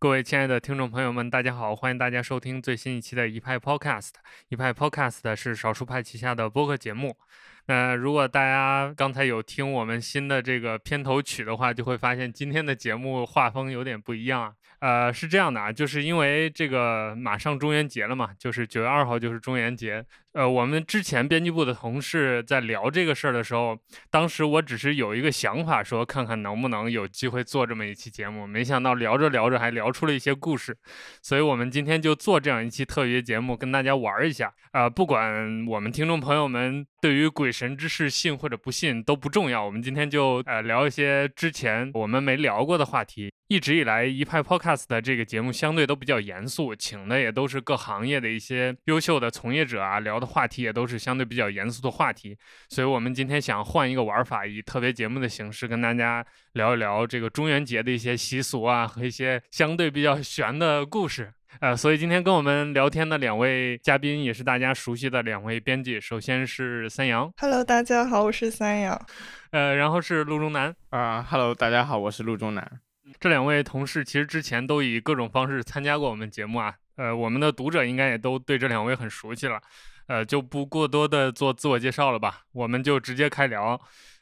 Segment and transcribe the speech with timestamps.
[0.00, 1.76] 各位亲爱的听众朋友们，大家好！
[1.76, 4.12] 欢迎大家收听最新一期的一派 Podcast。
[4.48, 7.14] 一派 Podcast 是少数派旗下的播客节目。
[7.66, 14.54] 那如果大家刚才有听我们新的这个片头曲的话，就会发现今天的节目画风有点不一样啊。
[14.78, 20.02] 呃，是这样的啊，就是因为这个马上中元节了嘛，就是九月二号就是中元节。
[20.32, 23.76] 呃，我们之前编辑部的同事在聊这个事儿的时候，
[24.10, 30.76] 当时我只是有一个想法，说看看能不能有机会做这么一期节目，没想到聊着聊着还聊出了一些故事，
[31.20, 34.52] 所以我们今天就做这样一期特别节目，跟大家玩一下。
[34.70, 43.32] 啊，不管我们听众朋友们对于鬼神之事信或者不信都不重要，我们今天就呃聊一些之前我们没聊过的话题。
[43.50, 52.38] 一直以来，一派 Podcast 的这个节目相对都比较严肃，请的也都是各行业的一些优秀的从业者啊，聊的话题也都是相对比较严肃的话题。
[52.68, 61.32] 所以，我们今天想换一个玩法，以特别节目的形式跟大家聊一聊这个中元节的一些习俗啊和一些相对比较玄的故事。
[61.58, 69.06] 呃，所以今天跟我们聊天的两位嘉宾也是大家熟悉的两位编辑，首先是三阳，Hello，大家好，我是三阳。
[69.50, 72.80] 呃，然后是陆中南，啊，Hello，大家好，我是陆中南。
[73.18, 79.60] 这两位同事其实之前都以各种方式参加过我们节目啊，呃，我们的读者应该也都对这两位很熟悉了，
[80.06, 83.80] 呃，就不过多的做自我介绍了吧，我们就直接开聊，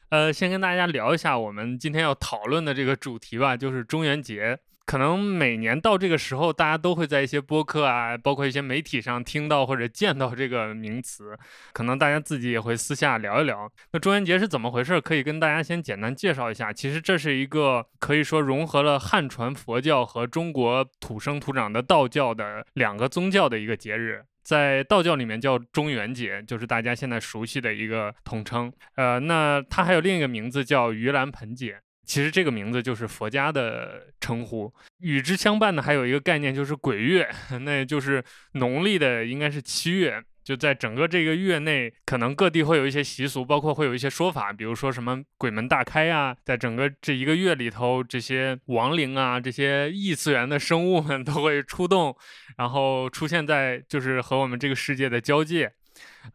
[0.09, 4.59] 呃，先跟大家聊一下我们今天要讨论的这个主题吧，就是中元节。
[4.89, 11.37] 可能每年到这个时候，大家都会在一些播客啊，包括一些媒体上听到或者见到这个名词。
[11.73, 13.71] 可能大家自己也会私下聊一聊。
[13.91, 14.99] 那中元节是怎么回事？
[14.99, 16.73] 可以跟大家先简单介绍一下。
[16.73, 24.23] 其实这是一个可以说融合了汉传佛教和中国土生土长的道教的两个宗教的一个节日。
[24.41, 28.73] 在道教里面叫中元节，就是大家现在熟悉的一个统称。
[28.95, 31.79] 呃，那它还有另一个名字叫盂兰盆节。
[32.09, 37.29] 其实这个名字就是佛家的称呼，与之相伴的还有一个概念就是鬼月，
[37.61, 52.17] 那就是农历的应该是七月，就在整个这个月内，可能各地会有一些习俗，包括会有一些说法，比如说什么鬼门大开啊，在整个这一个月里头，这些亡灵啊，这些异次元的生物们都会出动，
[52.57, 55.71] 然后出现在就是和我们这个世界的交界。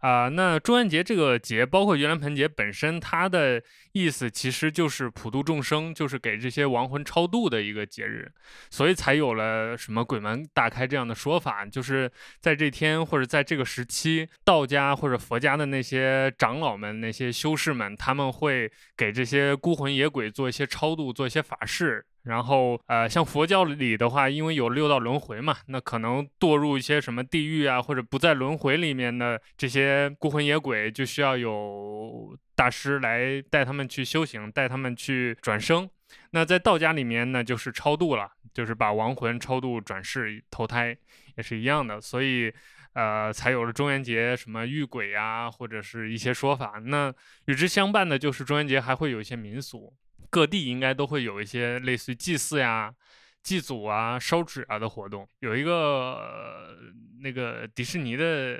[0.00, 3.62] 啊，那中元节这个节，包括盂兰盆节本身，它的
[3.92, 8.30] 意思其实就是普度众生，就是给这些亡魂超度的一个节日，
[8.70, 22.04] 所以才有了什么鬼门大开这样的说法，就是在这天或者在这个时期，道家或者佛家的那些长老们、那些修士们，他们会给这些孤魂野鬼做一些超度，做一些法事。
[22.24, 35.88] 然后，呃，像佛教里的话，因为有六道轮回嘛，那可能堕入一些什么地狱啊，或者不在轮回里面的这些孤魂野鬼，就需要有大师来带他们去修行，带他们去转生。
[36.30, 40.96] 那在道家里面呢，就是超度了，就是把亡魂超度转世投胎，
[41.36, 42.00] 也是一样的。
[42.00, 42.50] 所以，
[42.94, 46.80] 呃，才有了中元节什么遇鬼呀，或者是一些说法。
[46.86, 47.12] 那
[47.46, 49.92] 与之相伴的就是中元节还会有一些民俗。
[50.30, 52.94] 各地应该都会有一些类似于祭祀呀、
[53.42, 55.28] 祭祖啊、烧纸啊的活动。
[55.40, 56.76] 有一个
[57.20, 58.58] 那个迪士尼的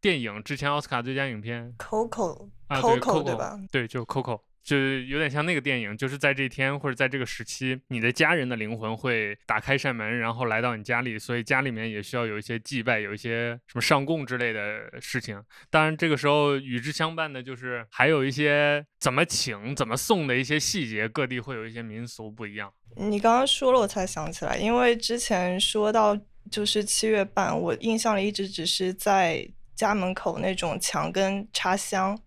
[0.00, 3.58] 电影，之前奥斯卡最佳影片，Coco 啊，对，Coco 对吧？
[3.70, 4.40] 对，就 Coco。
[4.66, 15.40] 就有点像那个电影，就是在这天或者在这个时期，你的家人的灵魂会打开扇门，然后来到你家里，所以家里面也需要有一些祭拜，有一些什么上供之类的事情。
[15.70, 22.72] 当然，这个时候与之相伴的就是还有一些怎么请、怎么送的一些细节，各地会有一些民俗不一样。
[22.96, 26.18] 你刚刚说了，我才想起来，因为之前说到
[26.50, 32.18] 就是七月半，我印象里一直只是在家门口那种墙根插香。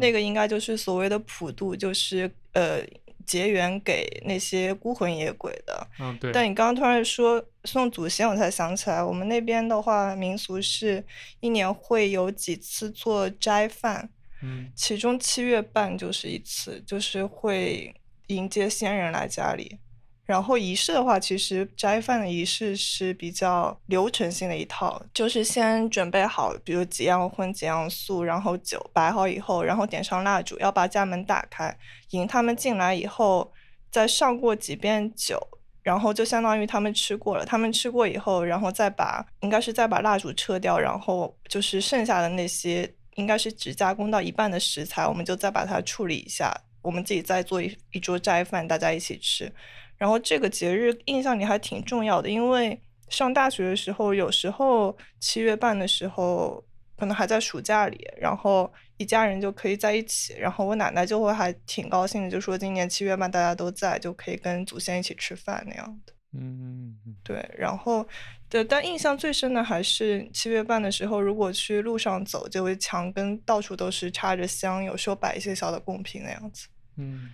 [0.00, 2.80] 那个应该就是所谓的普渡，就是呃
[3.26, 5.86] 结缘给那些孤魂野鬼的。
[5.98, 6.32] 嗯，对。
[6.32, 11.04] 但你刚刚突然说送祖先，我才想起来，我们那边的话，民俗是
[11.40, 14.10] 一年会有几次做斋饭，
[14.42, 17.94] 嗯，其中七月半就是一次，就是会
[18.28, 19.78] 迎接先人来家里。
[20.26, 31.76] 然后仪式的话，其实斋饭的仪式是比较流程性的一套，就是先准备好，比如几样荤几样素，然后酒摆好以后，然后点上蜡烛，要把家门打开，
[32.10, 33.52] 迎他们进来以后，
[33.90, 35.38] 再上过几遍酒，
[35.82, 37.44] 然后就相当于他们吃过了。
[37.44, 49.52] 他们吃过以后，然后再把应该是再把蜡烛撤掉，然后就是剩下的那些应该是只加工到一半的食材，我们就再把它处理一下，我们自己再做一一桌斋饭，大家一起吃。
[49.96, 56.64] 然后这个节日印象里还挺重要的，因为上大学的时候，有时候七月半的时候，
[56.96, 66.12] 可能还在暑假里，然后一家人就可以在一起，然后我奶奶就会还挺高兴的，就说今年七月半大家都在，就可以跟祖先一起吃饭那样的。
[66.36, 68.04] 嗯，对，然后
[68.48, 76.66] 对，但印象最深的还是七月半的时候，如果去路上走，就会墙根到处都是插着香，有时候摆一些小的贡品那样子。
[76.96, 77.32] 嗯，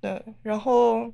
[0.00, 1.12] 对，然后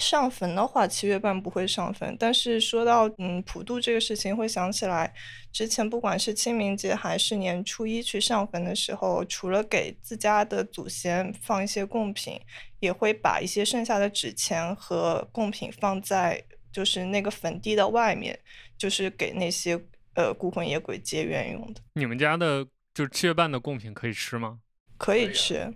[0.00, 5.12] 上坟的话，七月半不会上坟，但是说到嗯普渡这个事情，会想起来
[5.52, 12.40] 之前不管是清明节还是年初一去上坟的时候，除了给自家的祖先放一些贡品，
[12.80, 16.42] 也会把一些剩下的纸钱和贡品放在
[16.72, 18.38] 就是那个坟地的外面，
[18.78, 19.78] 就是给那些
[20.14, 21.82] 呃孤魂野鬼结缘用的。
[21.92, 24.58] 你们家的就是七月半的贡品可以吃吗？
[24.96, 25.72] 可以吃，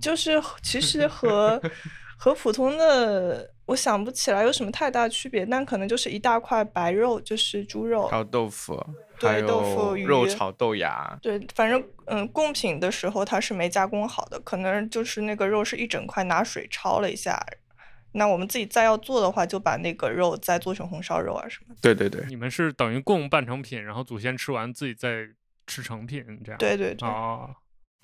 [0.00, 1.60] 就是其实 和
[2.16, 8.16] 和普通的我想不起来有什么太大区别，但可能就是一大块白肉，就是猪肉还。
[8.16, 8.82] 有豆腐，
[9.18, 11.18] 对还豆腐鱼肉炒豆芽。
[11.20, 17.44] 对，反正嗯，贡品的时候它是没加工好的，可能就是那个肉是一整块拿水焯了一下。
[18.12, 21.80] 那我们自己再要做的话，就把那个肉再做成红烧肉啊什么的。
[21.82, 25.26] 对对对，你们是等于供半成品，然后祖先吃完自己再
[25.66, 26.58] 吃成品这样？
[26.58, 27.50] 对对对，哦，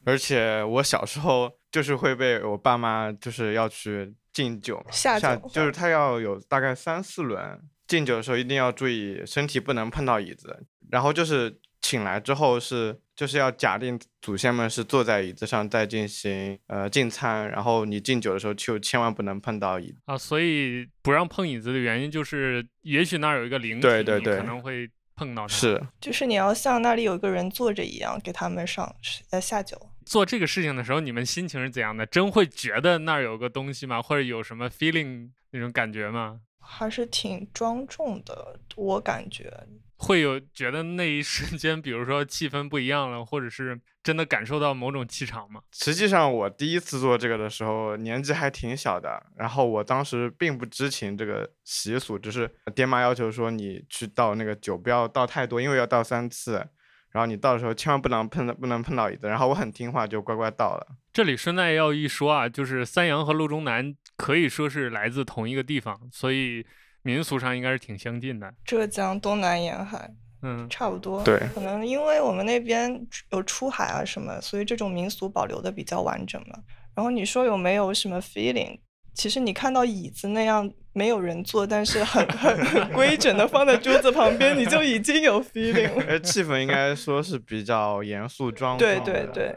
[0.04, 19.98] 而且我小时候就是会被我爸妈就是要去敬酒嘛，下酒就是他要有大概三四轮敬酒的时候，一定要注意身体不能碰到椅子，然后就是请来之后是就是要假定祖先们是坐在椅子上在进行呃进餐，然后你敬酒的时候就千万不能碰到椅子。
[20.04, 25.48] 啊，所以不让碰椅子的原因就是，也许那儿有一个灵体，对对对可能会碰到它。
[25.48, 28.94] 是，就是你要像那里有一个人坐着一样，给他们上
[29.30, 29.89] 呃下酒。
[30.04, 32.04] 做这个事情的时候，你们心情是怎样的？
[32.06, 34.00] 真会觉得那儿有个东西吗？
[34.02, 36.40] 或者有什么 feeling 那种感觉吗？
[36.58, 39.52] 还是挺庄重的，我感觉。
[39.96, 45.60] 会有觉得那一瞬间，比如说气氛不一样了，或者是真的感受到某种气场吗？
[45.72, 49.22] 实际上，我第一次做这个的时候，年纪还挺小的。
[49.36, 56.66] 然后我当时并不知情这个习俗，只是爹妈要求说你去倒那个酒不要倒太多，因为要倒三次。
[57.12, 59.26] 然后你到的时候千万不能碰到，不能碰到椅子。
[59.26, 60.86] 然后我很听话，就乖乖到了。
[61.12, 66.64] 这里顺带要一说啊，就是三阳和陆中南可以说是来自同一个地方，所以
[67.02, 68.54] 民俗上应该是挺相近的。
[68.64, 70.08] 浙江东南沿海
[70.42, 71.22] 嗯，差不多。
[71.24, 76.62] 对可能因为我们那边有出海啊什么，所以这种民俗保留的比较完整了。
[76.94, 78.78] 然后你说有没有什么 feeling？
[79.14, 86.04] 其实你看到椅子那样没有人坐，但是很很很规整的放在桌子旁边，你就已经有 feeling 了。
[86.08, 89.00] 而气氛应该说是比较严肃庄重对。
[89.00, 89.56] 对对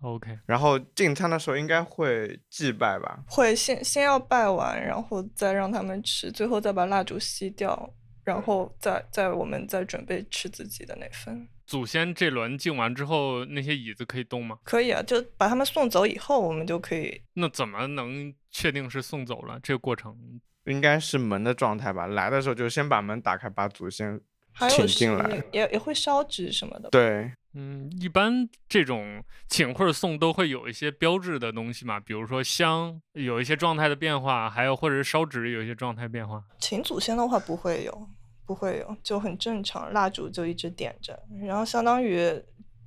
[0.00, 3.24] ，OK，然后进餐的时候应该会祭拜吧？
[3.28, 7.90] 会先先要拜完，然后再让他们吃，最后再把蜡烛熄掉，
[8.24, 11.48] 然后再再我们再准备吃自己的那份。
[11.66, 14.58] 祖先这轮敬完之后，那些椅子可以动吗？
[14.64, 17.22] 可以啊，就把他们送走以后，我们就可以。
[17.34, 19.58] 那怎么能确定是送走了？
[19.62, 22.06] 这个过程应该是门的状态吧？
[22.06, 24.20] 来的时候就先把门打开，把祖先
[24.52, 25.30] 还有是请进来。
[25.30, 26.88] 也也也会烧纸什么的。
[26.90, 36.42] 对，嗯，一般这种请或者送都会有一些标志的东西嘛，比如说香有一些状态的变化，还有或者是烧纸有一些状态变化。
[36.58, 38.08] 请祖先的话不会有，
[38.46, 42.30] 不会有，就很正常，蜡烛就一直点着，然后相当于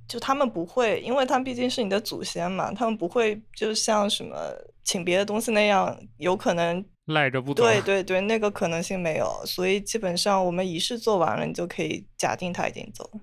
[0.06, 4.36] 就他们不会，因为他们毕竟是你的祖先嘛，他们不会就像什么
[4.84, 7.62] 请别的东西那样，有可能赖着不走。
[7.62, 13.20] 对对对，那个可能性没有，所以基本上我们仪式做完了，你就可以假定他已经走了。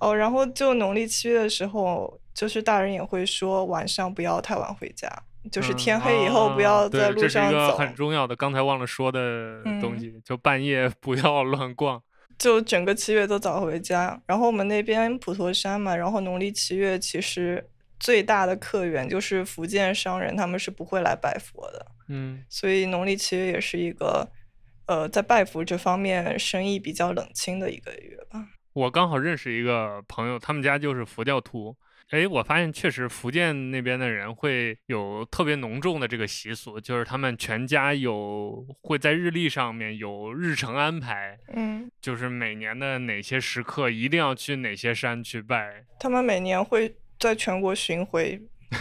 [0.00, 5.08] 哦，然后就农历七月的时候，就是大人也会说晚上不要太晚回家，
[5.50, 12.02] 就是嗯天黑以后不要在路上这是一个走，很重要的，刚才忘了说的东嗯西，就半夜不要 乱逛。
[12.38, 14.20] 就整个七月都早回家。
[14.26, 17.64] 然后我们那边普陀山嘛，然后农历七月其实
[18.00, 21.86] 最大的客源就是福建商人，他们是不会来拜佛的。
[22.08, 24.28] 嗯，所以农历七月也是一个，
[24.86, 28.44] 呃，在拜佛这方面生意比较冷清的一个月吧。
[28.74, 31.76] 我刚好认识一个朋友，他们家就是佛教徒。
[32.10, 45.86] 哎，我发现确实福建那边的人会有特别浓重的这个习俗，就是他们全家有会在日历上面有日程安排，嗯，就是每年的哪些时刻一定要去哪些山去拜。
[45.98, 48.38] 他们每年会在全国巡回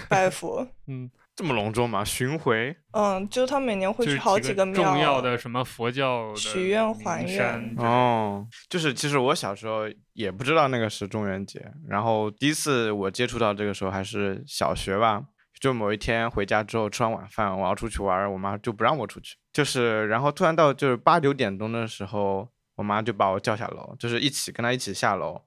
[0.10, 0.67] 拜佛。
[0.88, 2.03] 嗯，这么隆重吗？
[2.03, 2.75] 巡回？
[2.91, 9.83] 嗯，就他每年会去好几几个庙重要的什么佛教许愿名还愿哦，就是其实我小时候
[10.13, 15.23] 也不知道那个是中元节，然后第一次我接触到这个时候还是小学吧，
[15.59, 25.41] 就某一天回家之后吃完晚饭，我要出去玩，我妈就不让我出去，就是然后突然到就是八九点钟的时候，我妈就把我叫下楼，就是一起跟她一起下楼，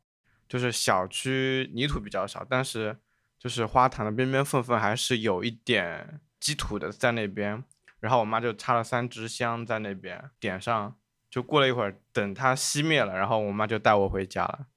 [0.48, 2.96] 就是小区泥土比较少，但是
[3.44, 7.62] 就是花坛的边边缝缝还是有一点积土的在那边，
[8.00, 10.96] 然后我妈就插了三支香在那边点上，
[11.28, 14.68] 就过了一会儿，等它熄灭了，然后我妈就带我回家了，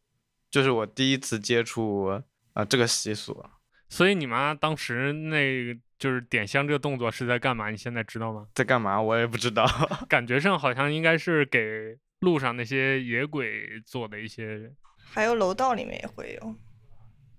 [0.52, 2.24] 就是我第一次接触啊、
[2.56, 3.46] 呃、这个习俗。
[3.88, 7.70] 所以你妈当时那个就是点香这个动作是在干嘛？
[7.70, 8.48] 你现在知道吗？
[8.54, 9.02] 在干嘛？
[9.02, 9.66] 我也不知道。
[10.10, 16.54] 感觉上好像应该是给路上那些野鬼做的一些，还有楼道里面也会有，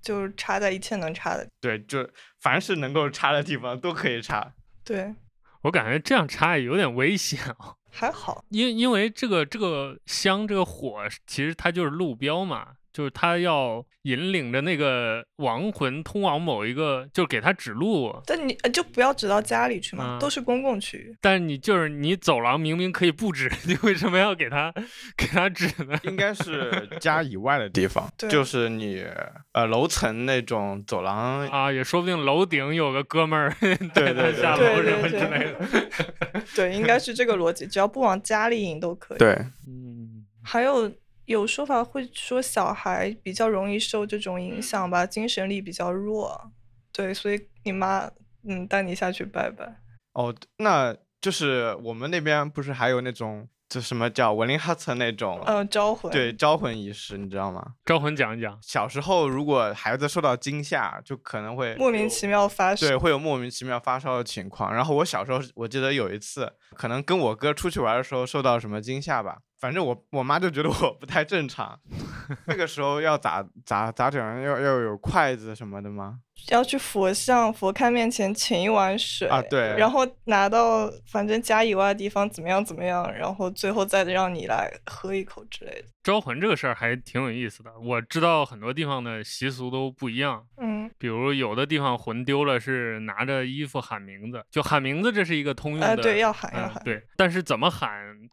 [0.08, 1.46] 就是插在一切能插的。
[1.60, 2.08] 对，就
[2.40, 4.54] 凡是能够插的地方都可以插。
[4.82, 5.14] 对，
[5.60, 7.76] 我感觉这样插也有点危险哦。
[7.90, 12.76] 还好，因因为这个这个香这个火其实它就是路标嘛。
[12.98, 18.12] 就是他要引领着那个亡魂通往某一个，就是给他指路。
[18.26, 21.16] 但你就不要指到家里去嘛，嗯都是公共区域。
[21.20, 24.74] 但是你就是你走廊明明可以不指， 你为什么要给他
[25.16, 25.96] 给他指呢？
[26.02, 29.06] 应该是家以外的地方， 对就是你
[29.52, 36.42] 呃楼层那种走廊啊，也说不定楼顶有个哥们儿带他对对下对楼什么之类的。
[36.56, 39.18] 对，应该是这个逻辑，只要不往家里引都可以。
[39.18, 39.28] 对，
[39.68, 40.90] 嗯，还有
[41.28, 46.50] 有说法会说小孩比较容易受这种影响吧，精神力比较弱。
[46.90, 48.10] 对，所以你妈
[48.48, 49.80] 嗯带你下去拜拜。
[50.14, 56.10] 哦，那就是我们那边不是还有那种就什么叫文林哈特那种，嗯，招魂。
[56.10, 57.74] 对招魂仪式，你知道吗？
[57.84, 58.58] 招魂讲一讲。
[58.62, 64.74] 小时候如果孩子受到惊吓，就可能会莫名其妙发对，会有莫名其妙发烧的情况。
[64.74, 71.78] 然后我小时候，我记得有一次，可能跟我哥出去玩的时候受到什么惊吓吧，反正我我妈就觉得我不太正常。
[72.46, 74.42] 那个时候要咋咋咋整？
[74.42, 76.20] 要要有筷子什么的吗？
[76.48, 85.88] 要去佛像、佛龛面前请一碗水啊对然后拿到反正家以外的地方怎么样怎么样，然后最后再让你来喝一口之类的。
[86.02, 90.42] 招魂这个事儿还挺有意思的，我知道很多地方的习俗都不一样。
[90.56, 95.86] 嗯，比如有的地方魂丢了是拿着衣服喊名字，就喊名字，这是一个通用的。
[95.86, 96.82] 哎，对，要喊要喊。
[96.82, 97.90] 嗯对，但是怎么喊，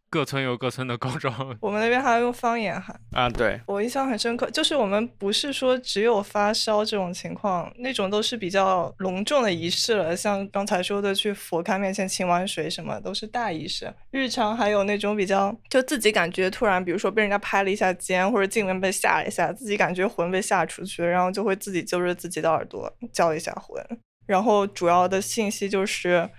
[0.10, 1.30] 各村有各村的高招。
[1.60, 2.98] 我们那边还要用方言喊。
[3.12, 13.92] 啊，对，我印象很深刻，就是我们不是说只有发烧这种情况，那种都是比较隆重的仪式了，像刚才说的去佛龛面前请碗水什么，都是大仪式。
[14.12, 23.84] 日常还有那种比较，就自己感觉突然，比如说被人家拍了一下肩，或者进门被吓了一下，自己感觉魂被吓出去，然后就会自己揪着自己的耳朵叫一下魂。
[24.28, 26.30] 然后主要的信息就是，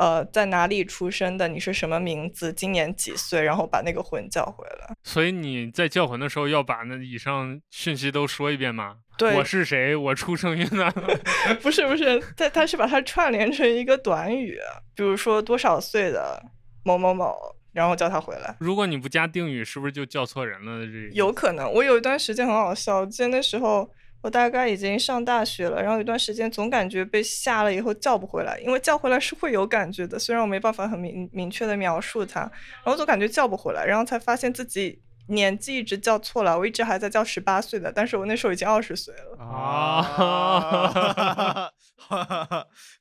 [0.00, 4.96] 呃，在哪里出生的，你是什么名字，今年几岁，然后把那个魂叫回来。
[5.02, 8.96] 所以你在叫魂的时候要把那以上讯息都说一遍吗？
[9.18, 9.94] 对，我是谁？
[9.94, 10.90] 我出生于哪？
[11.60, 14.58] 不是不是，他他是把它串联成一个短语，
[14.96, 16.42] 比如说多少岁的
[16.82, 17.36] 某某某，
[17.74, 18.56] 然后叫他回来。
[18.58, 20.86] 如果你不加定语，是不是就叫错人了？
[20.86, 23.90] 这有可能，我有一段时间很好笑，我记得那时候
[24.22, 35.00] 我大概已经上大学了，然后有段时间总感觉被吓了以后叫不回来，因为叫回来是会有感觉的，虽然我没办法很明明确的描述它，然后总感觉叫不回来，然后才发现自己
[35.30, 39.38] 年纪一直叫错了，我一直还在叫十八岁的，但是我那时候已经二十岁了。
[39.44, 40.02] 啊，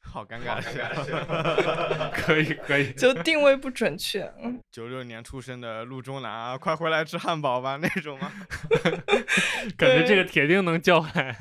[0.02, 0.62] 好尴尬，
[2.14, 2.92] 可以可以。
[2.94, 8.32] 就定位不准确，嗯，九六年出生的陆中南啊，快回来吃汉堡吧那种吗？
[9.78, 11.36] 感觉这个铁定能叫来。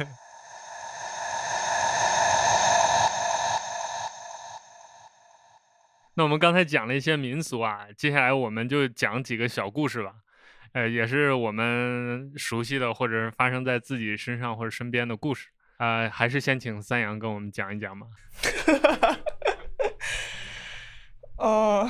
[6.15, 10.13] 那我们刚才讲了一些民俗啊，接下来我们就讲几个小故事吧。
[10.73, 15.49] 呃，也是我们熟悉的，或者是发生在自己身上或者身边的故事。
[15.79, 18.07] 呃，还是先请三阳跟我们讲一讲吧。
[21.39, 21.89] 呃，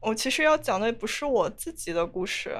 [0.00, 2.54] 我其实要讲的不是我自己的故事，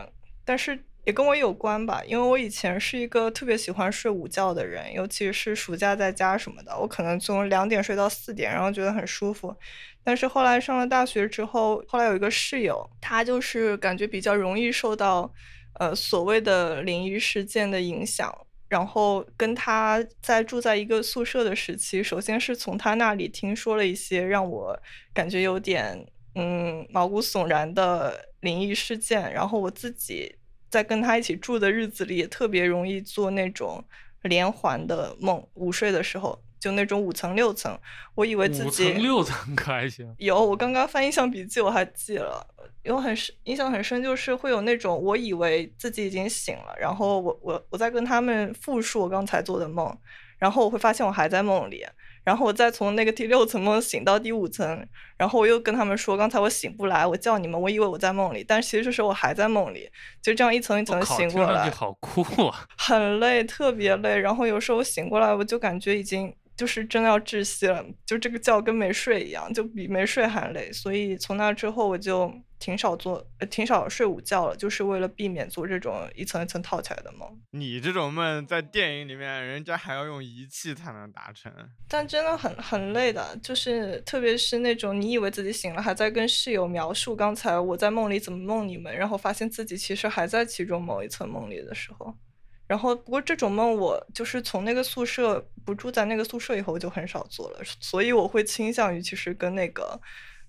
[0.44, 9.54] 但是也跟我有关吧，因为我以前是一个特别喜欢睡午觉的人，尤其是暑假在家什么的，我可能从两点睡到四点，然后觉得很舒服。
[10.02, 15.32] 但是后来上了大学之后，后来有一个室友，他就是感觉比较容易受到
[15.78, 18.34] 呃所谓的灵异事件的影响。
[18.68, 24.80] 然后跟他在住在一个宿舍的时期，首先是从他那里听说了一些让我
[25.12, 30.36] 感觉有点嗯毛骨悚然的灵异事件，然后我自己
[30.70, 33.84] 在跟他一起住的日子里，也特别容易做那种
[34.22, 37.78] 连环的梦，午睡的时候就那种五层六层，
[38.14, 40.14] 我以为自五己层六层可还行。
[40.18, 42.46] 有，我刚刚翻印象笔记，我还记了，
[42.82, 49.96] 有很深印象很深，就是会有那种我以为自己已经醒了，然后我我我在跟他们复述我刚才做的梦，
[50.38, 51.84] 然后我会发现我还在梦里，
[52.24, 54.86] 然后我再从那个第六层梦醒到第五层，
[55.16, 59.88] 然后我又跟他们说，刚才我醒不来，我叫你们，我以为我在梦里，但其实这时候我还在梦里，
[60.22, 64.18] 就这样一层一层醒过来，好酷啊，很累，特别累。
[64.18, 66.34] 然后有时候醒过来，我就感觉已经。
[66.56, 70.70] 就是真的要窒息了，就这个觉跟没睡一样，就比没睡还累。
[70.70, 77.28] 所以从那之后，我就挺少做，挺少睡午觉了，就是为了避免做这种一层一层套起来的梦。
[77.50, 81.50] 你这种梦在电影里面，人家还要用仪器才能达成，
[81.88, 83.36] 但真的很很累的。
[83.42, 92.14] 就是特别是那种你以为自己醒了，还在跟室友描述刚才我在梦里怎么梦你们，然后发现自己其实还在其中某一层梦里的时候。
[92.66, 100.00] 然后，不过这种梦我就是从那个宿舍不住在那个宿舍以后就很少做了，所以我会倾向于其实跟那个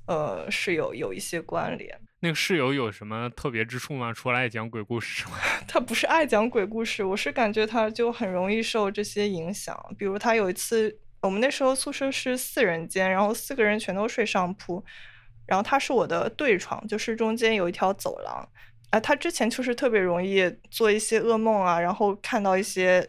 [0.05, 1.99] 呃室友有一些关联。
[2.23, 4.13] 那个室友有什么特别之处吗？
[4.13, 5.31] 除了爱讲鬼故事吗？
[5.67, 9.75] 他不是爱讲鬼故事，我是感觉他就很容易受这些影响。
[9.97, 14.83] 比如他有一次，我们那时候宿舍是四人间，然后四个人全都睡上铺，
[15.47, 18.47] 然后他是我的对床，就是中间有一条走廊。
[18.91, 23.07] 啊，他之前就是特别容易做一些噩梦啊，然后看到一些，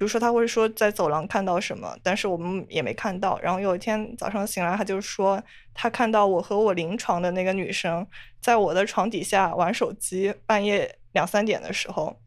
[0.00, 3.38] 比如说他会说在走廊看到什么，但是我们也没看到。
[3.42, 5.38] 然后有一天早上醒来，他就说
[5.74, 8.06] 他看到我和我临床的那个女生
[8.40, 12.18] 在我的床底下玩手机，半夜两三点的时候，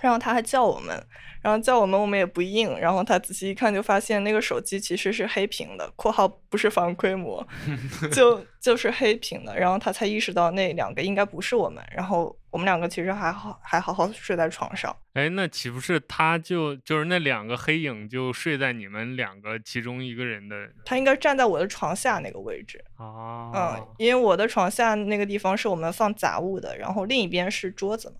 [0.00, 1.02] 然后他还叫我们。
[1.42, 2.76] 然后叫我们，我们也不应。
[2.76, 7.46] 然后他仔细一看，就发现那个手机其实是黑屏的（括号不是防窥膜
[8.10, 9.56] ），就就是黑屏的。
[9.56, 11.80] 然后他才意识到那两个应该不是我们。
[11.94, 14.96] 然后我们两个其实还好，还好好睡在床上。
[15.12, 20.56] 哎，那岂不是他就就是那两个黑影就睡在你们两个其中一个人的？
[20.84, 22.84] 他应该站在我的床下那个位置。
[22.98, 23.52] 哦。
[23.54, 28.16] 嗯，因为我的床下那个地方是我们放杂物的，然后另一边是桌子嘛。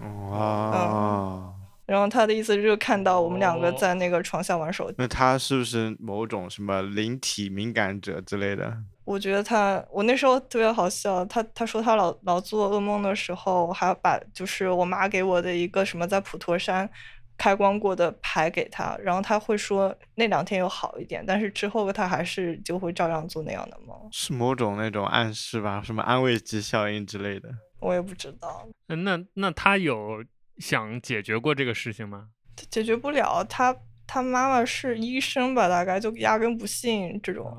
[0.00, 1.54] 哦。
[1.86, 4.94] 然后他的意思就是看到我们两个在那个床下玩手机。
[4.98, 8.76] 那他是不是某种什么灵体敏感者之类的？
[9.04, 11.24] 我觉得他，我那时候特别好笑。
[11.24, 16.88] 他他说他老老做噩梦的时候，还要把就是我妈给我的一个什么在普陀山
[17.36, 23.96] 开光过的牌给他，然后他会说那两天有好一点，但是之后他还是就会照样做那样的梦。
[24.12, 25.82] 是某种那种暗示吧？
[25.84, 27.48] 什么安慰剂效应之类的？
[27.80, 28.68] 我也不知道。
[28.86, 30.24] 那那他有。
[30.60, 32.28] 想解决过这个事情吗？
[32.54, 33.74] 他解决不了，他
[34.06, 37.50] 他妈妈是医生吧，大概就压根不信这种。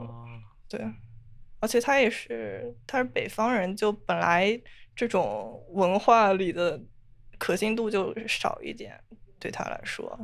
[0.70, 0.80] 对，
[1.60, 4.62] 而且他也是，他是北方人，就本来
[4.96, 6.80] 这种文化里的
[7.40, 9.04] 可信度就少一点，
[9.40, 10.20] 对他来说，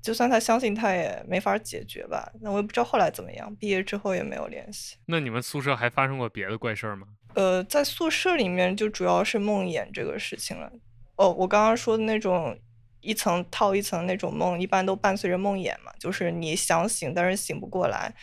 [0.00, 2.32] 就算他相信，他也没法解决吧。
[2.40, 4.96] 那我也不知道后来怎么样，毕业之后也没有联系。
[5.04, 7.06] 那你们宿舍还发生过别的怪事儿吗？
[7.34, 10.70] 呃，在宿舍里面就主要是梦魇这个事情了。
[11.16, 12.58] 哦，我刚刚说的那种
[13.00, 18.14] 一层套一层那种梦，一般都伴随着梦魇嘛，就是你想醒，但是醒不过来。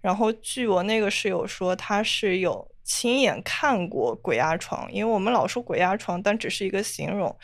[0.00, 7.36] 然后据我那个室友说，他是有亲眼看过鬼压床，因为我们老说鬼压床，但只是一个形容。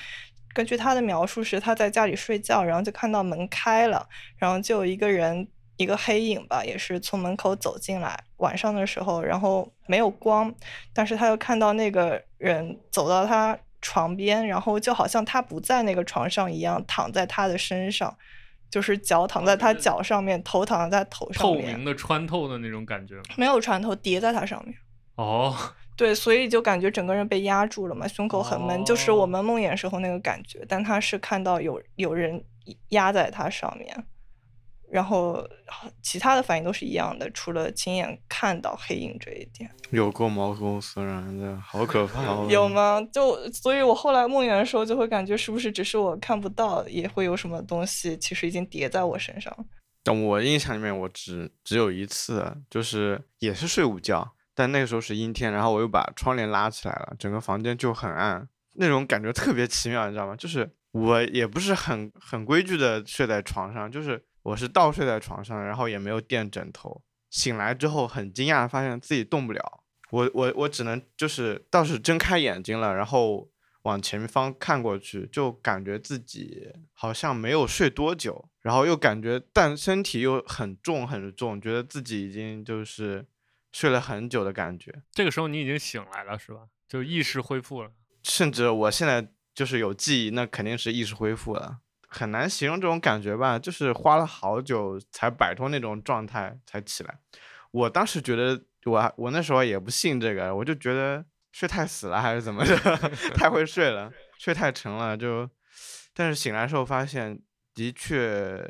[0.54, 4.06] 根据他的描述是，他在家里睡觉，然后就看到门开了，
[4.36, 8.18] 然后就有一个人，一个黑影吧，也是从门口走进来。
[8.38, 10.54] 晚上的时候，然后没有光，
[10.92, 13.58] 但是他又看到那个人走到他。
[13.84, 18.16] 床边，然后就好像他不在那个床上一样，躺在他的身上，
[18.70, 24.72] 就是脚躺在他脚上面，头躺在他头上面，透明的穿透的那种感觉，没有穿透，叠在他上面。
[25.16, 25.52] 哦，
[25.98, 30.64] 对，所以就感觉整个人被压住了嘛，胸口很闷，就是我们梦魇时候那个感觉。
[30.68, 32.40] 但他是看到有有人
[32.90, 34.04] 压在他上面。
[34.92, 35.42] 然后
[36.02, 39.70] 其他的反应都是一样的，除了亲眼看到黑影这一点。
[39.90, 42.22] 有过毛骨悚然的，好可怕！
[42.52, 43.00] 有吗？
[43.10, 49.56] 就所以，我后来梦魇的时候，就会感觉是不是只是我看不到，也会有什么东西其实已经叠在我身上。
[50.02, 60.36] 但我印象里面，我只只有一次，就是也是睡午觉，但那个时候是阴天，然后我又把窗帘拉起来了，整个房间就很暗，那种感觉特别奇妙，你知道吗？
[60.36, 64.22] 就是我也不是很很规矩的睡在床上，就是。
[64.42, 67.02] 我是倒睡在床上，然后也没有垫枕头。
[67.30, 69.82] 醒来之后很惊讶，发现自己动不了。
[70.10, 73.48] 我我我只能就是倒是睁开眼睛了，然后
[73.82, 83.24] 往前方看过去，就感觉自己好像没有睡多久，然后又感觉但身体又很重很重，觉得自己已经就是
[83.72, 85.02] 睡了很久的感觉。
[85.12, 86.66] 这个时候你已经醒来了是吧？
[86.86, 87.90] 就意识恢复了。
[88.22, 91.78] 甚至我现在就是有记忆，那肯定是意识恢复了。
[92.12, 97.18] 很难形容这种感觉吧，就是花了好久才摆脱那种状态才起来。
[97.70, 102.76] 我当时觉得，我我那时候也不信这个，我就觉得睡太死了还是怎么着，
[103.34, 105.48] 太会睡了，睡太沉了就。
[106.12, 107.40] 但是醒来时候发现，
[107.74, 108.62] 的确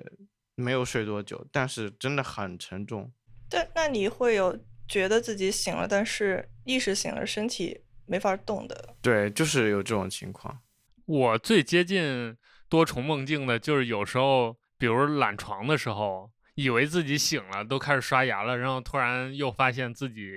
[0.54, 3.12] 没有睡多久，但是真的很沉重。
[3.50, 8.94] 对，那你会有觉得自己醒了，但是意识醒了，身体没法动的？
[9.02, 10.60] 对，就是有这种情况。
[11.06, 12.36] 我最接近
[12.72, 20.32] 多重梦境的就是有时候，比如懒床的时候，以为自己醒了，都开始刷牙了，然后突然又发现自己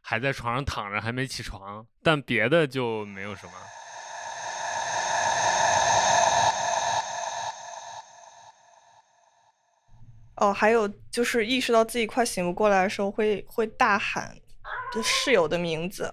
[0.00, 1.86] 还在床上躺着，还没起床。
[2.02, 3.52] 但别的就没有什么。
[10.38, 14.36] 哦，还有就是意识到自己快醒不过来的时候，会会大喊
[15.04, 16.12] 室友的名字，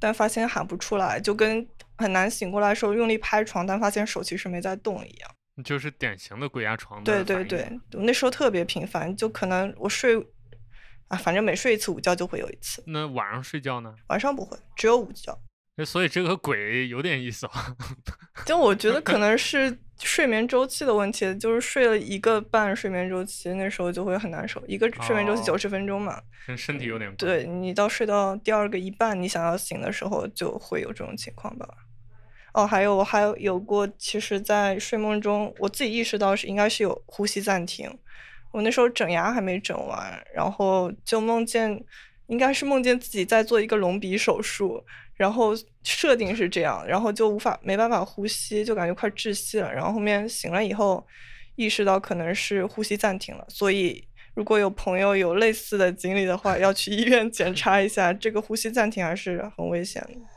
[0.00, 5.30] 但发现喊不出来，就跟很难醒过来的时候用力拍床，但发现手其实没在动一样。
[5.64, 7.24] 就是典型的鬼压床的。
[7.24, 10.16] 对对对，我那时候特别频繁，就可能我睡
[11.06, 12.82] 啊，反正每睡一次午觉就会有一次。
[12.88, 13.94] 那晚上睡觉呢？
[14.08, 15.38] 晚上不会，只有午觉。
[15.84, 17.76] 所以这个鬼有点意思啊。
[18.46, 24.60] 就我觉得可能是 睡眠周期的问题，就是睡了一个半睡眠周期，那时候就会很难受。
[24.66, 31.68] 一个睡眠周期九十分钟嘛，跟身体有点对你到睡到第二个一半，你想要醒的时候，就会有这种情况吧。
[32.54, 37.90] 哦，还有我还有过，其实，在睡梦中，我自己意识到是应该是有呼吸暂停。
[38.52, 41.84] 我那时候整牙还没整完，然后就梦见，
[42.28, 44.82] 应该是梦见自己在做一个隆鼻手术。
[45.16, 45.52] 然后
[45.84, 49.72] 设定是这样，然后就无法没办法呼吸，就感觉快窒息了。
[49.72, 51.06] 然后后面醒了以后，
[51.54, 53.44] 意识到可能是呼吸暂停了。
[53.48, 60.33] 所以如果有朋友有类似的经历的话，要去医院 检查一下，这个呼吸暂停还是很危险的。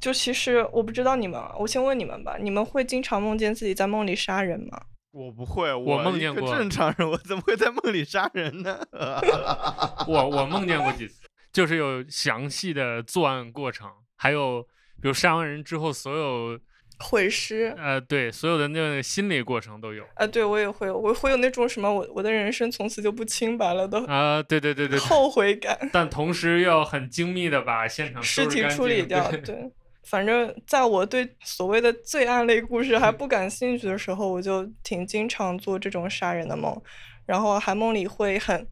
[0.00, 4.80] 就其实我不知道你们，我先问你们吧，你们会经常梦见自己在梦里杀人吗？
[5.12, 8.78] 我不会，我梦见过正常人，我怎么会在梦里杀人呢？
[10.06, 14.62] 我我梦见过几次，就是有详细的作案过程，还有
[15.02, 16.58] 比如杀完人之后所有
[17.00, 20.04] 毁尸，呃，对，所有的那个心理过程都有。
[20.14, 25.90] 啊，对我也会，我会有那种什么，我我的人生从此就不清白了的啊，对对对对，后悔感。
[25.92, 29.70] 但同时要很精密的把现场尸体处理掉，对。
[30.10, 36.76] 反正在我对所谓的罪案类故事还不感兴趣的时候，我就挺经常做这种杀人的梦，
[37.24, 38.66] 然后还梦里会很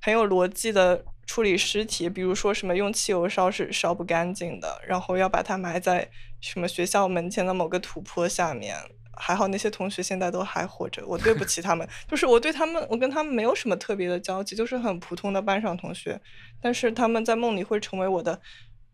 [0.00, 6.08] 很有逻辑的处理尸体，比如说什么用汽油烧是烧不干净的，然后要把它埋在
[6.40, 8.76] 什么学校门前的某个土坡下面。
[9.18, 16.20] 还好那些同学现在都还活着，我对不起他们，就是我对他们，我跟他们没有什么特别的交集，就是很普通的班上同学，
[16.60, 18.40] 但是他们在梦里会成为我的。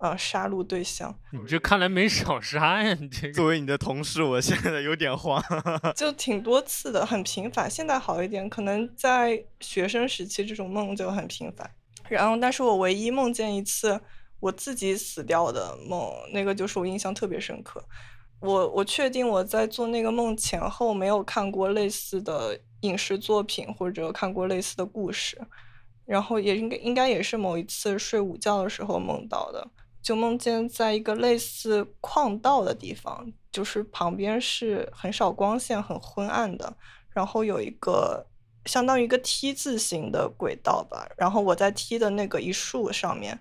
[0.02, 2.92] 啊，杀戮对象，你这看来没少杀呀！
[3.00, 5.40] 你这作为你的同事，我现在有点慌。
[5.94, 7.70] 就挺多次的，很频繁。
[7.70, 11.70] 现在好一点，可能在学生时期这种梦就很频繁。
[12.08, 14.00] 然后，但是我唯一梦见一次
[14.40, 17.80] 我自己死掉的梦，那个就是我印象特别深刻。
[18.40, 25.40] 我我确定我在做那个梦前后没有看过类似的影视作品或者看过类似的故事，
[26.04, 29.64] 然后也应该应该也是某一次睡午觉的时候梦到的。
[30.02, 36.76] 就梦见在一个类似矿道的地方，就是旁边是很少光线、很昏暗的，
[37.10, 38.26] 然后有一个
[38.66, 43.38] 相当于一个 T 字形的轨道吧，然后我在 T 的那个一竖上面，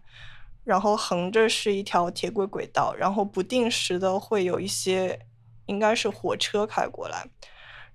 [0.64, 5.20] 然后横着是一条铁轨轨道，然后不定时的会有一些
[5.66, 7.28] 应该是火车开过来，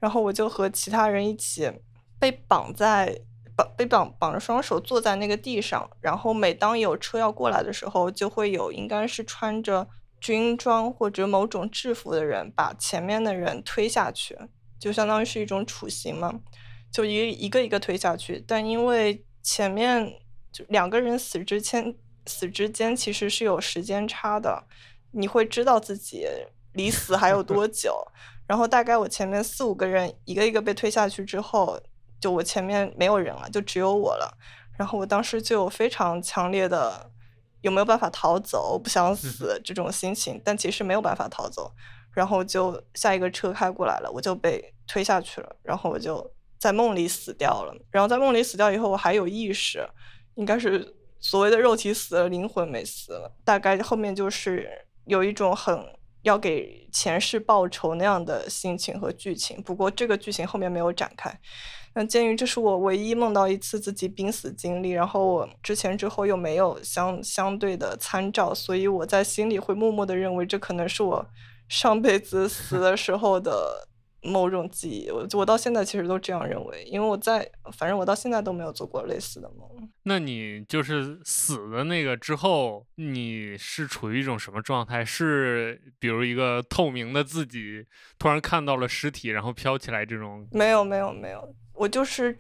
[0.01, 1.71] 然后我就和其他人一起
[2.19, 3.23] 被绑在。
[3.57, 9.88] 绑被绑绑着双手坐在那个地上，然后每当有车要过来的时候，就会有应该是穿着
[10.21, 14.37] 军装或者某种制服的人把前面的人推下去，
[14.79, 16.38] 就相当于是一种处刑嘛，
[16.92, 18.45] 就一一个一个推下去。
[18.47, 20.21] 但因为前面
[20.53, 21.95] 就两个人死之前
[22.27, 24.64] 死之间其实是有时间差的，
[25.12, 26.27] 你会知道自己
[26.75, 28.07] 离死还有多久。
[28.47, 31.81] 然后大概我前面四五个人一个一个被推下去之后。
[32.21, 34.37] 就我前面没有人了，就只有我了。
[34.79, 37.11] 然后我当时就有非常强烈的
[37.63, 41.73] 有没有办法逃走，不想死这种心情，但其实没有办法逃走。
[42.13, 45.57] 然后就下一个车开过来了，我就被推下去了。
[45.63, 47.75] 然后我就在梦里死掉了。
[47.91, 49.87] 然后在梦里死掉以后，我还有意识，
[50.35, 53.35] 应该是所谓的肉体死了，灵魂没死了。
[53.45, 54.67] 大概后面就是
[55.05, 55.79] 有一种很
[56.23, 59.63] 要给前世报仇那样的心情和剧情。
[59.63, 61.39] 不过这个剧情后面没有展开。
[61.99, 71.27] 那鉴于这是我唯一梦到一次自己濒死经历，然后我之前之后又没有相相对的参照，所以我在心里会默默的认为这可能是我
[71.71, 73.89] 上辈子死的时候的
[74.21, 75.11] 某种记忆。
[75.11, 79.67] 我我到现在其实都这样认为，因为我在反正我到现在都没有做过类似的梦。
[80.03, 85.03] 那你就是死的那个之后，你是处于一种什么状态？
[85.03, 87.87] 是比如一个透明的自己
[88.19, 90.47] 突然看到了尸体，然后飘起来这种？
[90.53, 92.39] 没有没有没有，我就是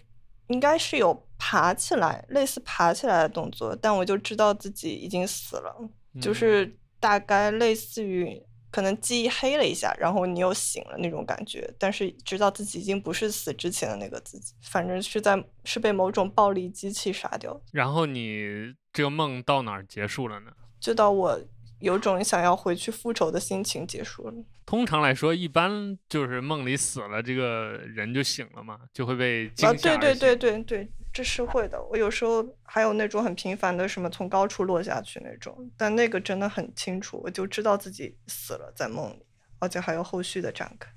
[0.48, 5.74] 应该是有爬起来，类似爬起来的动作，但我就知道自己已经死了，
[6.20, 8.42] 就是大概类似于。
[8.68, 17.58] 可能记忆黑了一下，然后你又醒了那种感觉，但是知道自己已经不是死之前的那个自己，反正是在是被某种暴力机器杀掉。
[17.72, 20.50] 然后你这个梦到哪儿结束了呢？
[20.78, 21.40] 就到我
[21.86, 24.34] 有种想要回去复仇的心情结束了。
[24.66, 29.96] 通常来说，一般就是梦里死了，这个人就醒了嘛，就会被惊吓。
[29.96, 30.90] 对对对对对。
[31.12, 39.24] 这是会的，我有时候还有那种很频繁的什么从高处落下去那种，但那个真的很清楚，我就知道自己死了在梦里，
[39.58, 40.90] 而且还有后续的展开。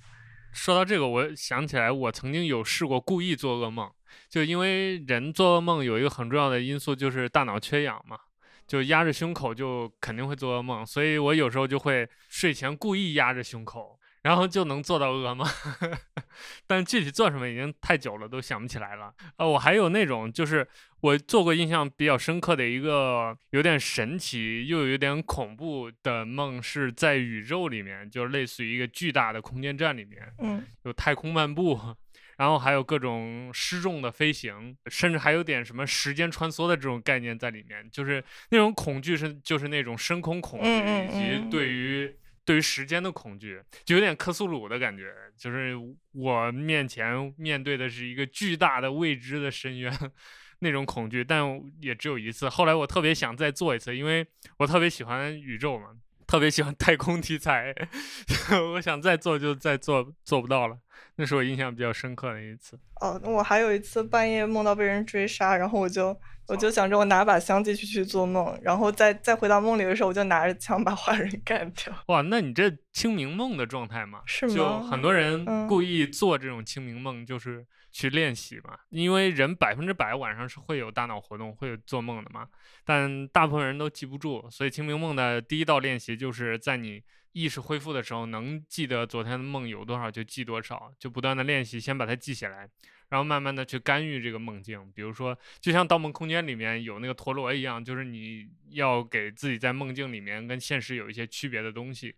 [0.51, 3.89] 说到这个，我想起来，我曾经有试过故意做噩梦，
[4.27, 8.17] 就因为人做噩梦有一个很重要的因素就是大脑缺氧嘛，
[8.69, 13.99] 就压着胸口就肯定会做噩梦，所以我有时候就会睡前故意压着胸口。
[14.21, 15.47] 然后就能做到噩梦，
[16.67, 19.13] 但具体做什么已经太久了，都想不起来了。
[19.37, 20.67] 呃，我还有那种，就是
[20.99, 31.79] 我做过印象比较深刻的一个有点神奇又有点恐怖的梦，是在宇宙里面，就是类似于一个巨大的空间站里面，嗯，有太空漫步，
[32.39, 42.11] 然后还有各种失重的飞行，甚至还有点什么时间穿梭的这种概念在里面，就是那种恐惧是就是那种深空恐惧以及对于。
[42.45, 45.75] 对于时间的恐惧，就有点克苏鲁的感觉，就是
[46.13, 49.95] 我面前面对的是一个巨大的未知的深渊，
[50.57, 51.45] 那种恐惧，但
[51.79, 52.49] 也只有一次。
[52.49, 54.25] 后来我特别想再做一次，因为
[54.57, 55.89] 我特别喜欢宇宙嘛，
[56.29, 57.73] 特别喜欢太空题材，
[58.73, 60.77] 我想再做就再做，做不到了。
[61.15, 62.79] 那是我印象比较深刻的一次。
[63.01, 66.15] 哦，我还有一次半夜梦到被人追杀，然后我就。
[66.47, 71.93] 我就想着我拿把枪继续去做梦，然后再再回到梦里的时候，我就拿着枪把坏人干掉。
[72.07, 74.21] 哇，那你这清明梦的状态嘛？
[74.25, 74.55] 是吗？
[74.55, 78.77] 就很多人故意做这种清明梦，就是去练习嘛。
[78.89, 82.47] 因为人百分之百晚上是会有大脑活动，会有做梦的嘛。
[82.83, 92.69] 但大部分人都记不住，所以清明梦的第一道练习就是在你意识恢复的时候，能记得昨天的梦有多少就记多少，就不断的练习，先把它记下来。
[93.09, 102.13] 然后慢慢的去干预这个梦境，比如说，就像《盗梦空间》里面有那个陀螺一样，就是你要给自己在梦境里面跟现实有一些区别的东西，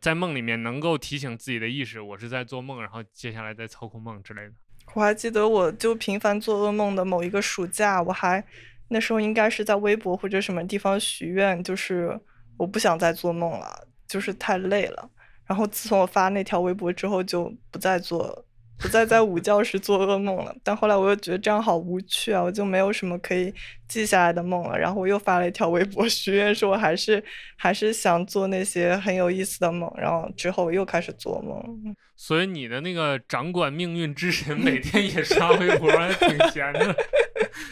[0.00, 4.52] 在梦里面能够提醒自己的意识，我是在做梦，然后接下来再操控梦之类的。
[4.94, 8.44] 我还记得，我就频繁做噩梦的某一个暑假，我还
[8.88, 12.18] 那时候应该是在微博或者什么地方许愿，就是
[12.56, 15.10] 我不想再做梦了，就是太累了。
[15.46, 18.44] 然后自从我发那条微博之后，就不再做。
[18.80, 23.52] 不再在午觉时做噩梦了，但后来我又觉得这样好无趣啊，我就没有什么可以
[23.86, 24.78] 记下来的梦了。
[24.78, 27.22] 然后我又发了一条微博许愿，说我还是
[27.56, 29.92] 还是想做那些很有意思的梦。
[29.98, 31.94] 然后之后我又开始做梦。
[32.16, 36.96] 所以你的那个掌管命运之神每天也刷微博，还挺闲的。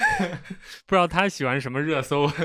[0.86, 2.30] 不知道他喜欢什么热搜。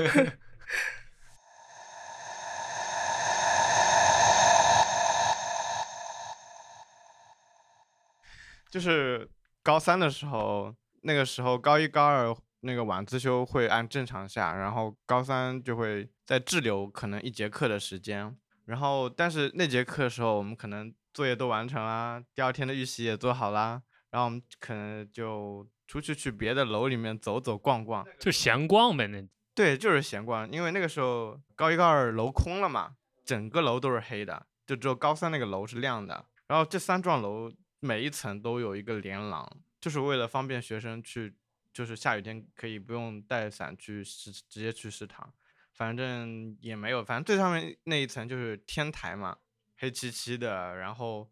[8.74, 9.30] 就是
[9.62, 29.24] 高三的时候，那个时候高一高二那个晚自修会按正常下，然后高三就会在滞留可能一节课的时间，然后但是那节课的时候我们可能作业都完成啦，第二天的预习也做好啦，然后我们可能就出去去别的楼里面走走逛逛，就闲逛呗那。
[29.54, 37.52] 对，就是闲逛，因为那个时候高一高二楼空了嘛，整个楼都是黑的，就只有高三那个楼是亮的，然后这三幢楼。
[37.84, 39.46] 每一层都有一个连廊，
[39.78, 41.34] 就是为了方便学生去，
[41.70, 45.30] 就是下雨天可以不用带伞去食，直接去食堂。
[45.74, 49.36] 反正也没有，反正最上面那一层就是天台嘛，
[49.76, 51.28] 黑漆漆的，然后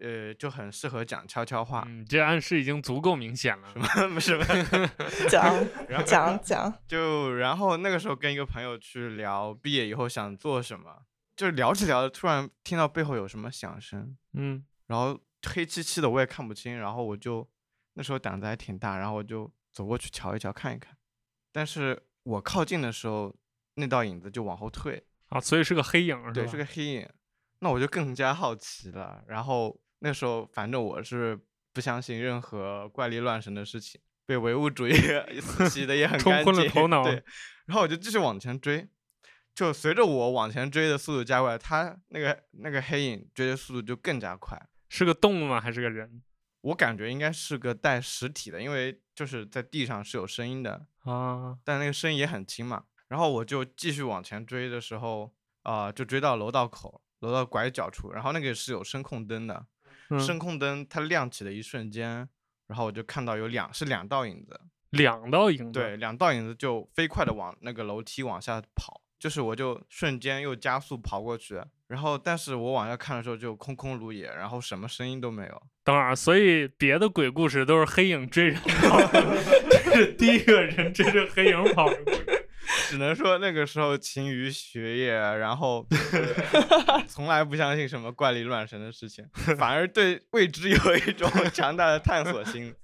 [0.00, 1.86] 呃就很适合讲悄悄话。
[2.08, 4.44] 这暗示已经足够明显了，什么 什么？
[5.30, 6.74] 讲讲讲。
[6.88, 11.02] 就然后那个时候跟一个朋友去聊毕业以后想做什么，
[11.36, 15.20] 就聊着聊着突然听到背后有什么响声，嗯，然后。
[15.50, 16.76] 黑漆漆的，我也看不清。
[16.78, 17.48] 然后我就
[17.94, 20.96] 那时候胆子还挺大，然后我就走过去瞧一瞧，看一看。
[21.52, 23.34] 但是我靠近的时候，
[23.74, 27.08] 那道影子就往后退啊，所以是个黑影，对，是个黑影。
[27.60, 29.24] 那我就更加好奇了。
[29.28, 31.38] 然后那时候反正我是
[31.72, 34.92] 不相信任何怪力乱神的事情，被唯物主义
[35.70, 36.70] 洗的也很 干净，
[37.04, 37.24] 对。
[37.66, 38.86] 然后我就继续往前追，
[39.54, 44.60] 就随着我往前追的速度加快，他那个那个黑影追的速度就更加快。
[44.96, 45.60] 是个动物吗？
[45.60, 46.22] 还是个人？
[46.60, 52.84] 我感觉应该是个带实体的，因为就是在地上是有声音的啊，但那个声音也很轻嘛。
[53.08, 59.66] 然后我就继续往前追的时候，啊，就追到楼道口，楼道拐角处，然后那个是有声控灯的，
[60.20, 62.28] 声控灯它亮起的一瞬间，
[62.68, 71.58] 然后我就看到有两是两道影子，两道影子，对，两道影子就飞快的往那个楼梯往下跑，就是我就瞬间又加速跑过去。
[71.86, 75.62] 然后，但是我往下看的时候就空空如也，然后什么声音都没有。
[75.82, 79.00] 等会儿，所以别的鬼故事都是黑影追人跑，
[79.70, 82.46] 这是第一个人追着黑影跑的故事。
[82.90, 85.86] 只能说那个时候勤于学业，然后
[87.08, 92.74] 从来不相信什么怪力乱神的事情，反而对未知有一种强大的探索心。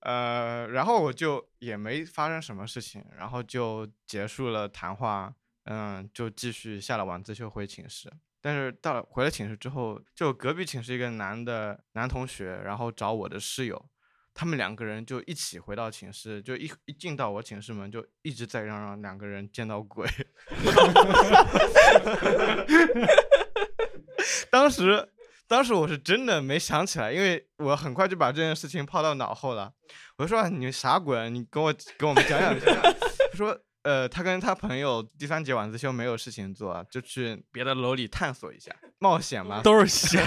[0.00, 5.32] 呃，然后我就也没发生什么事情，然后就结束了谈话。
[5.68, 8.08] 嗯，就继续下了晚自修回寝室。
[8.40, 13.88] 但是到了回了寝室之后，就隔壁寝室一个男的男同学，然后找我的室友，
[14.32, 20.08] 他们两个人就一起回到寝室，就一一进到我寝室门，就一直在嚷嚷两个人见到鬼。
[24.48, 25.08] 当时，
[25.48, 29.72] 当时我是真的没想起来，因为我很快就把这件事情抛到脑后了。
[30.18, 31.28] 我说你啥鬼？
[31.30, 32.56] 你跟我跟我们讲讲。
[32.60, 33.60] 他说。
[33.86, 40.20] 呃，他跟他朋友第三节晚自修没有事情做，就去别的楼里探索一下，冒险嘛， 都是险。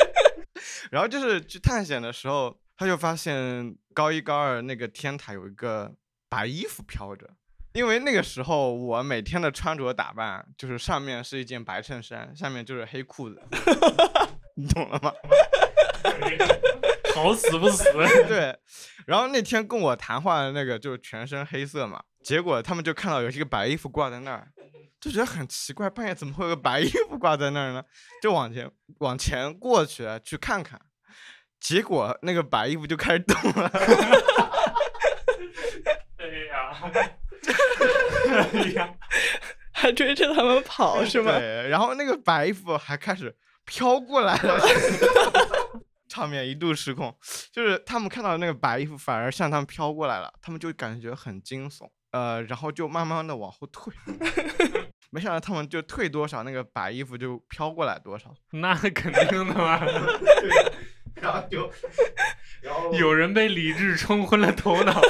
[0.90, 5.92] 然后就是去探险的时候，他就发现高一高二那个天台有一个
[6.30, 7.28] 白衣服飘着，
[7.74, 13.42] 因为那个时候我每天的穿着打扮就是上面是一件白衬衫，下面就是黑裤子，
[14.56, 15.12] 你懂了吗？
[17.14, 17.84] 好死不死。
[18.26, 18.58] 对，
[19.06, 22.02] 然后那天跟我谈话的那个就全身黑色嘛。
[22.22, 24.48] 结果他们就看到有一个白衣服挂在那儿，
[25.00, 27.82] 就觉得很奇怪，半夜怎么会有个白衣服挂在那儿呢？
[28.22, 30.80] 就往前往前过去去看看，
[31.60, 33.68] 结果那个白衣服就开始动了。
[36.18, 36.72] 哎呀，
[38.52, 38.94] 哎呀，
[39.72, 41.36] 还追着他们跑是吗？
[41.36, 44.60] 对， 然后那个白衣服还开始飘过来了，
[46.08, 47.14] 场面一度失控。
[47.50, 51.90] 就是他们看到那个白衣服反而向他们飘过来了，他们就感觉很惊悚。
[52.12, 53.92] 呃，然后就慢慢的往后退，
[55.10, 58.34] 没想到他们就退多少，那个白衣服就飘过来多少。
[58.52, 59.84] 那肯定的嘛。
[61.16, 61.70] 然后就，
[62.62, 65.00] 然后有人被理智冲昏了头脑。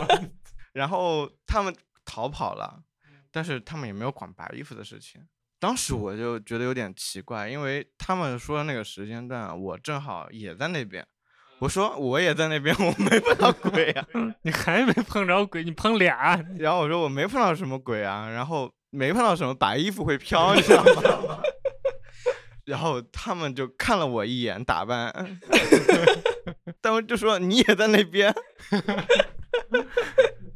[0.73, 2.83] 然后他们逃跑了，
[3.31, 5.27] 但是他们也没有管白衣服的事情。
[5.61, 11.07] 当时我就觉得有点奇怪，因为他们说的那个时间段，我正好也在那边。
[11.63, 14.05] 我说我也在那边， 我没碰到鬼啊！
[14.43, 16.45] 你还没碰着鬼，你碰俩。
[16.59, 21.41] 然后我说我没碰到什么鬼啊，然后没碰到什么白衣服会飘，你知道吗？
[22.67, 25.41] 然后他们就看了我一眼打扮，
[26.81, 28.35] 但我就说你也在那边。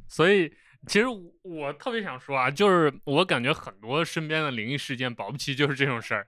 [0.08, 0.52] 所以
[0.88, 1.06] 其实
[1.42, 6.26] 我特别想说啊，就是我感觉很多身边的灵异事件，保不齐就是这种事儿，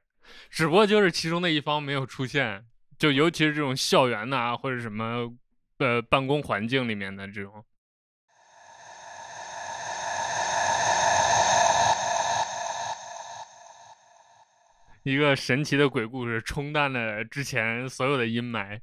[0.49, 2.65] 只不过就是其中的一方没有出现。
[2.99, 5.33] 就尤其是这种校园呐，或者什么，
[5.79, 7.65] 呃，办公环境里面的这种，
[15.05, 18.81] 一个神奇的鬼故事冲淡了之前所有的阴霾。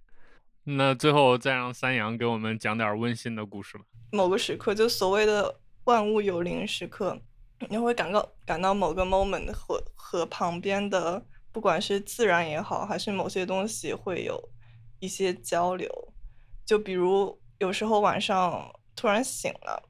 [0.63, 3.83] 那最后再让三阳给我们讲点温馨的故事吧。
[4.13, 7.19] 某个时刻，就所谓的万物有灵时刻，
[7.67, 11.25] 你会感到感到某个 moment 和和旁边的。
[11.55, 14.37] 不管是自然也好，还是某些东西会有
[14.99, 15.89] 一些交流，
[16.65, 19.81] 就比如有时候晚上突然醒了，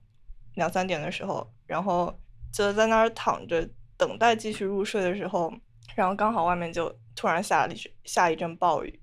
[0.54, 2.16] 两三点的时候，然后
[2.54, 5.52] 就在那儿躺着等待继续入睡的时候，
[5.96, 9.02] 然后刚好外面就突然下了一下一阵暴雨。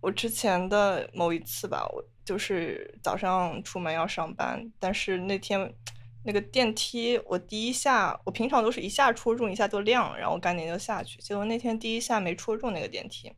[0.00, 5.74] 我之前的某一次吧，我就是早上出门要上班，但是那天。
[6.22, 11.18] 那个电梯，我第一下，我平常都是一下戳中一下就亮，然后赶紧就下去。
[11.20, 13.32] 结果那天第一下没戳中那个电梯，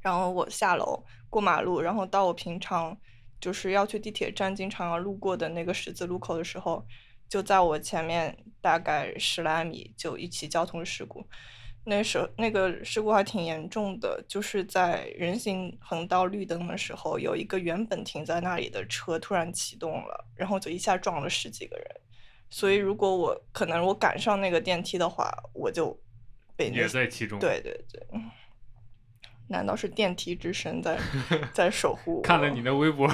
[0.00, 2.98] 然后我下楼过马路，然后到我平常
[3.40, 6.86] 就是要去地铁站经常要路过的那个十字路口的时候，
[7.28, 11.26] 就在我前面大概十来米就一起交通事故。
[11.82, 21.86] 那时候那个事故还挺严重的，就是在人行横道绿灯的时候，有一个原本停在那里的车突然启动了，然后就一下撞了十几个人。
[22.50, 25.98] 所以如果我可能我赶上那个电梯的话，我就
[26.54, 27.38] 被也在其中。
[27.38, 28.02] 对对对，
[29.48, 30.98] 难道是电梯之神在
[31.54, 32.20] 在守护？
[32.20, 33.08] 看了你的微博，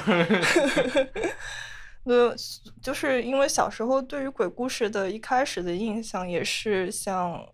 [2.03, 2.35] 那
[2.81, 7.47] 就是因为小时候对于鬼故事的一开始的印象也是像。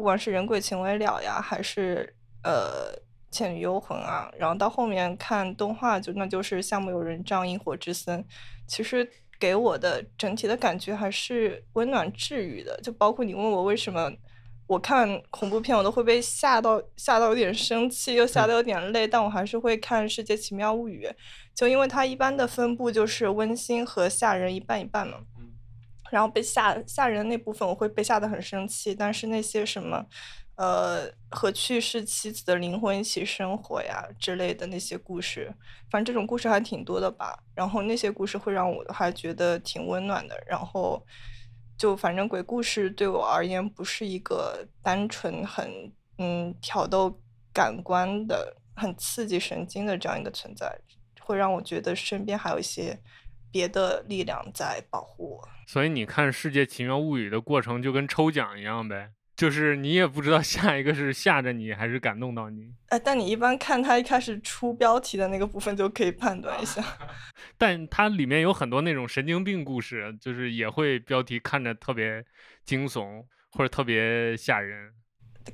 [0.00, 2.90] 不管是人鬼情未了呀，还是呃
[3.30, 8.18] 《倩女幽魂》啊，然后到后面看动画就那就是《夏目友人帐》《萤火之森》，
[8.66, 9.06] 其实
[9.38, 12.80] 给我的整体的感觉还是温暖治愈的。
[12.82, 14.10] 就包括你问我为什么
[14.66, 21.06] 我看恐怖片我都会被吓到，吓到有点生气，又吓得有点累，但我还是会看《世界奇妙物语》，
[21.54, 25.18] 就因为它一般的分布就是温馨和吓人一半一半嘛。
[26.10, 30.04] 然后被吓吓人那部分我会被吓得很生气，但是那些什么，
[30.56, 35.54] 呃，和去世妻子的灵魂一起生活呀之类的那些故事，
[35.88, 37.42] 反正这种故事还挺多的吧。
[37.54, 40.36] 然后那些故事会让我还觉得挺温暖的。
[40.46, 41.00] 然后
[41.78, 47.20] 就反正鬼故事对我而言不是一个单纯很嗯挑逗
[47.52, 50.76] 感官的、很刺激神经的这样一个存在，
[51.20, 53.00] 会让我觉得身边还有一些。
[53.50, 62.72] 别的力量在保护我，所以你看《世界奇妙物语》的过程就跟抽奖一样呗，就是你也不知道 下一个是吓着你还是感动到你。
[62.88, 66.82] 哎，但你一般看它一开始出标题的那个部分就可以判断一下。
[67.56, 72.24] 但它里面有很多那种神经病故事，就是也会标题看着特别
[72.64, 74.92] 惊悚或者特别吓人。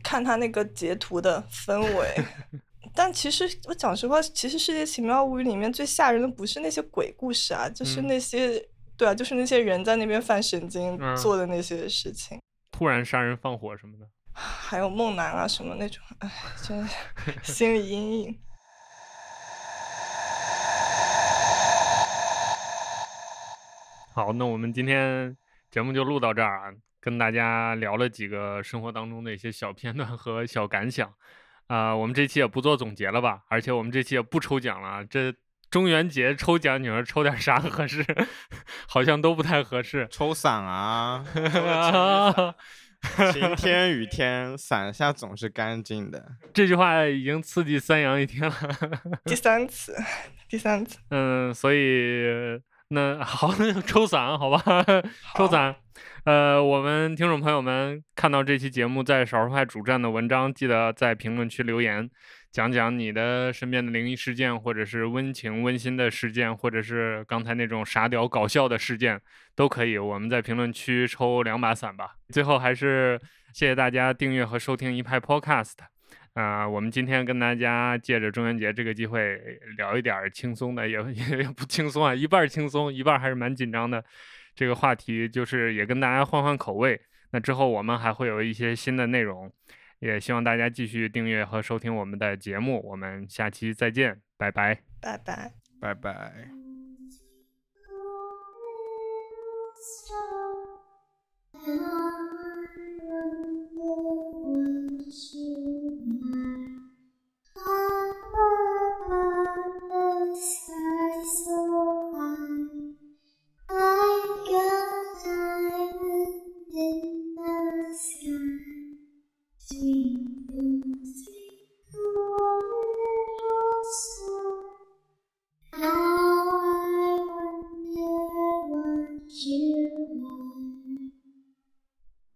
[0.02, 2.14] 看他那个截图的氛围。
[2.94, 8.62] 但其实我讲实话，其实《世界奇妙物语》里面最吓人的不是那些鬼故事啊，就是那些，
[8.96, 16.30] 对啊，就是那些人在那边犯神经做的那些事情，突然杀人放火什么的，还有梦男啊什么那种，哎，
[16.62, 16.88] 真的
[17.42, 18.38] 心理阴影。
[24.14, 25.36] 好，那我们今天
[25.70, 31.12] 节目就录到这儿啊，跟大家聊了几个生活当中的一些小片段和小感想。
[31.68, 33.42] 啊，我们这期也不做总结了吧？
[33.48, 35.04] 而且我们这期也不抽奖了。
[35.04, 35.34] 这
[35.70, 38.04] 中元节抽奖，你说抽点啥合适？
[38.88, 40.06] 好像都不太合适。
[40.10, 41.24] 抽伞啊！
[43.32, 46.24] 晴天雨天，伞下总是干净的。
[46.54, 48.56] 这句话已经刺激三阳一天了。
[49.26, 49.94] 第三次，
[50.48, 50.98] 第三次。
[51.10, 52.24] 嗯，所以
[52.88, 54.62] 那好，那就抽伞，好吧？
[55.36, 55.76] 抽伞。
[56.26, 62.10] 呃，我们听众朋友们看到这期节目在少数派主站的文章，记得在评论区留言，
[62.50, 69.20] 讲讲你的身边的灵异事件，或者是温情温馨的事件，或者是刚才那种傻屌搞笑的事件，
[69.54, 69.96] 都可以。
[69.96, 72.16] 我们在评论区抽两把伞吧。
[72.30, 73.16] 最后还是
[73.54, 75.74] 谢谢大家订阅和收听一派 Podcast。
[76.34, 79.38] 啊，我们今天跟大家借着中元节这个机会
[79.76, 81.00] 聊一点轻松的，也
[81.38, 84.04] 也不轻松啊，一半轻松，一半还是蛮紧张的。
[84.56, 87.00] 这个话题就是也跟大家换换口味。
[87.30, 89.52] 那之后我们还会有一些新的内容，
[89.98, 92.80] 也希望大家继续订阅和收听我们的节目。
[92.84, 96.48] 我们下期再见，拜拜，拜拜，拜拜。